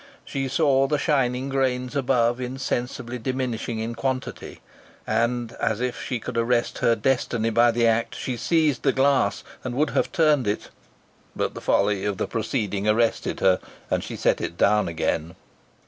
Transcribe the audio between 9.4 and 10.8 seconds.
and would have turned it,